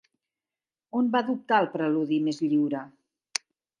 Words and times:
On 1.01 1.11
va 1.15 1.21
adoptar 1.25 1.59
el 1.65 1.69
preludi 1.75 2.21
més 2.29 2.41
lliure? 2.47 2.83